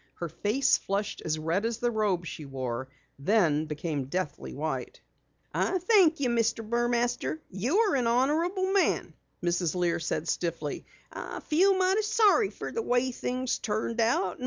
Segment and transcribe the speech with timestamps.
[0.15, 2.87] Her face flushed as red as the robe she wore,
[3.19, 4.99] then became deathly white.
[5.53, 6.67] "I thank you, Mr.
[6.67, 9.75] Burmaster, you're an honorable man," Mrs.
[9.75, 10.87] Lear said stiffly.
[11.13, 14.39] "I feel mighty sorry fer the way things turned out.